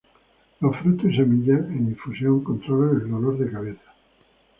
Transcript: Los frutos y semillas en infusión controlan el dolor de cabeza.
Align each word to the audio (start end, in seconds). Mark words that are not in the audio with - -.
Los 0.61 0.75
frutos 0.77 1.11
y 1.11 1.15
semillas 1.15 1.63
en 1.67 1.89
infusión 1.89 2.43
controlan 2.43 3.03
el 3.05 3.11
dolor 3.11 3.37
de 3.37 3.51
cabeza. 3.51 3.93